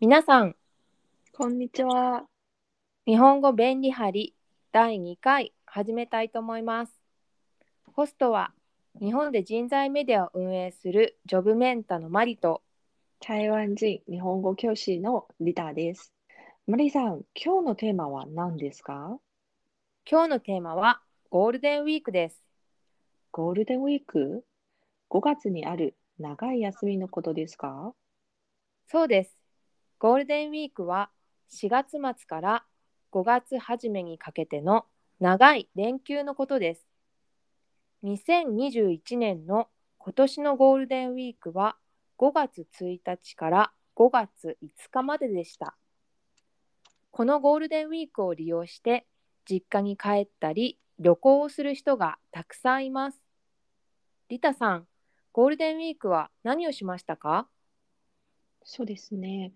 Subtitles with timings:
[0.00, 0.54] 皆さん、
[1.36, 2.22] こんにちは。
[3.04, 4.32] 日本語便利貼り
[4.70, 6.92] 第2回始めたいと思います。
[7.94, 8.52] ホストは
[9.00, 12.62] 日本で人材メディアを運営するジョブメンタのマリと
[13.18, 16.12] 台湾人日本語教師のリタです。
[16.68, 19.18] マリさん、今日のテーマは何ですか？
[20.08, 22.40] 今日のテーマはゴールデンウィークです。
[23.32, 24.44] ゴールデンウィーク
[25.10, 27.94] ?5 月にある長い休みのことですか？
[28.86, 29.37] そうです。
[30.00, 31.10] ゴールデンウィークは
[31.50, 32.64] 4月末から
[33.10, 34.84] 5月初めにかけての
[35.18, 36.86] 長い連休のことです。
[38.04, 39.66] 2021年の
[39.98, 41.76] 今年のゴールデンウィークは
[42.16, 45.76] 5月1日から5月5日まででした。
[47.10, 49.04] このゴールデンウィークを利用して
[49.50, 53.20] 実家に帰ったり旅行をする人がたくさんいます。
[54.28, 54.86] リタさん、
[55.32, 57.48] ゴールデンウィークは何をしましたか？
[58.62, 59.52] そうですね。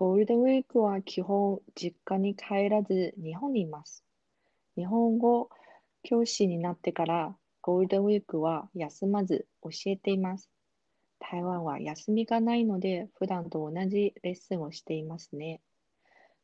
[0.00, 4.04] ゴールデンウィークは基本実家に帰らず日本にいます。
[4.76, 5.50] 日本語
[6.04, 10.48] 教師になってからゴールデンウィークは休まず教えています。
[11.18, 15.60] 台湾は休みがないので普段と同じレッスンをしていますね。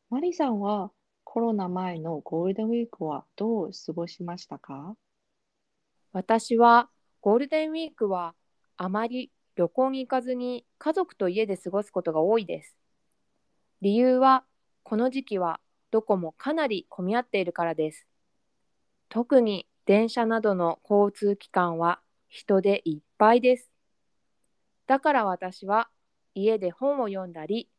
[0.09, 0.91] マリさんは
[1.23, 4.97] コロナ前のゴールデンウィークはどう過ごしましたか？
[6.11, 6.89] 私は
[7.21, 8.35] ゴールデンウィークは
[8.75, 12.75] あまり旅行に行かずに家族と家で過ごすことが多いです。
[13.85, 14.43] 理由は
[14.81, 15.59] この時期は
[15.91, 18.07] どこもかなり混み合っているからです。
[19.09, 23.69] 特に電車などの交通機関は人でいっぱいです。
[24.87, 25.87] だから私は
[26.33, 27.69] 家で本を読んだり、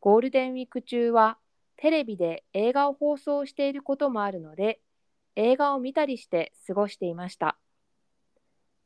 [0.00, 1.36] ゴールデンウィーク中は
[1.76, 4.80] テレビで映画を放送していることもあるので、
[5.36, 7.58] 映画を見たりして過ごしていました。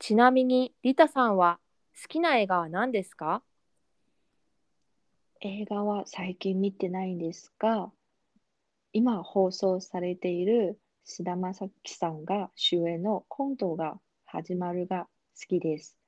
[0.01, 1.61] ちなみにリタさんは
[2.03, 3.45] 好きな映画は何ですか？
[5.47, 7.93] 映画は最近見てないんですが、
[8.95, 15.07] 今放送されている菅田将暉さんが主演のコントが始まるが
[15.39, 15.99] 好きです。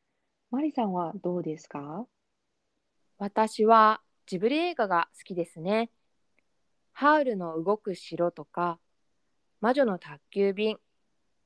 [0.50, 2.06] マリさんはどうですか？
[3.18, 5.90] 私はジブリ映画が好きですね。
[6.92, 8.78] ハウルの動く城とか、
[9.60, 10.78] 魔女の宅急便、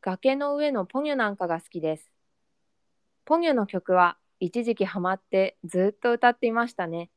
[0.00, 2.08] 崖の上のポニョなんかが好きです。
[3.24, 7.10] ポニョの曲は一時期ハマってずっと歌っていましたね。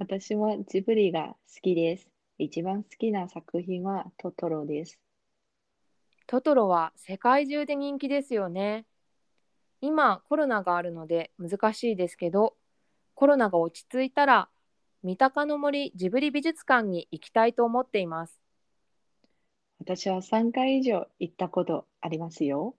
[0.00, 2.08] 私もジブリが好きです。
[2.38, 4.96] 一番好きな作品はトトロです。
[6.28, 8.86] トトロは世界中で人気ですよね。
[9.80, 12.54] 今コロナがあるので難しいですけど、
[13.14, 14.48] コロナが落ち着いたら
[15.02, 18.40] 三鷹の森ジブリ美術館に行きたいと思っています。
[19.80, 22.76] 私は3回以上行ったことありますよ。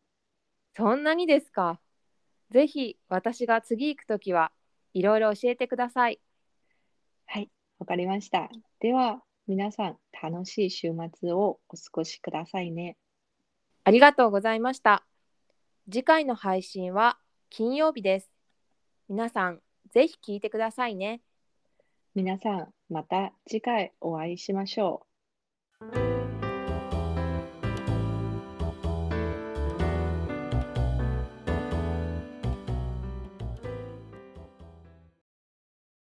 [0.74, 1.81] そんなにですか？
[2.50, 4.53] ぜひ私が次行くときは
[4.94, 6.22] いろいろ教えてください。
[7.31, 8.50] はい、わかりました。
[8.79, 12.97] では、皆さん楽しい週末をお過ごしくださいね。
[13.84, 15.06] ありがとうございました。
[15.91, 17.19] 次回の配信は
[17.51, 18.31] 金曜日です。
[19.09, 19.59] 皆さん
[19.91, 21.22] ぜひ聞いてくださいね。
[22.16, 25.06] 皆さん、また次回お会いしましょ
[25.81, 26.09] う。